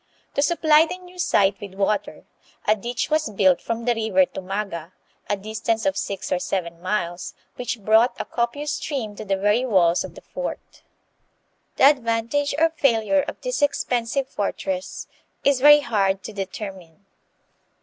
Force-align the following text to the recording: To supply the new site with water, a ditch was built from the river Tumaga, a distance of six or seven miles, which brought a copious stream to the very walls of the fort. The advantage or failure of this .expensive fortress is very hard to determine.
To 0.33 0.41
supply 0.41 0.87
the 0.87 0.97
new 0.97 1.19
site 1.19 1.61
with 1.61 1.75
water, 1.75 2.23
a 2.67 2.75
ditch 2.75 3.11
was 3.11 3.29
built 3.29 3.61
from 3.61 3.85
the 3.85 3.93
river 3.93 4.25
Tumaga, 4.25 4.93
a 5.29 5.37
distance 5.37 5.85
of 5.85 5.95
six 5.95 6.31
or 6.31 6.39
seven 6.39 6.81
miles, 6.81 7.35
which 7.55 7.79
brought 7.81 8.19
a 8.19 8.25
copious 8.25 8.71
stream 8.71 9.15
to 9.15 9.23
the 9.23 9.37
very 9.37 9.63
walls 9.63 10.03
of 10.03 10.15
the 10.15 10.21
fort. 10.21 10.81
The 11.75 11.83
advantage 11.83 12.55
or 12.57 12.71
failure 12.71 13.21
of 13.27 13.39
this 13.41 13.61
.expensive 13.61 14.27
fortress 14.27 15.05
is 15.43 15.61
very 15.61 15.81
hard 15.81 16.23
to 16.23 16.33
determine. 16.33 17.05